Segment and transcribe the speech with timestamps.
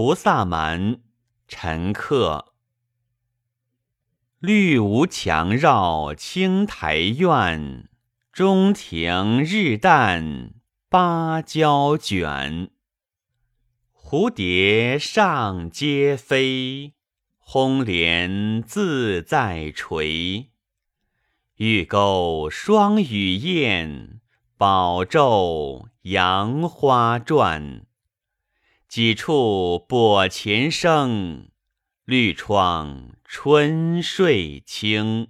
[0.00, 1.00] 菩萨蛮，
[1.48, 2.52] 陈客。
[4.38, 7.88] 绿芜墙绕青苔院，
[8.32, 10.52] 中庭日淡
[10.88, 12.70] 芭蕉卷。
[13.92, 16.94] 蝴蝶上阶飞，
[17.38, 20.52] 红莲自在垂。
[21.56, 24.20] 玉钩双羽燕，
[24.56, 27.87] 宝帚杨花转。
[28.88, 31.50] 几处拨琴声，
[32.06, 35.28] 绿窗春睡清。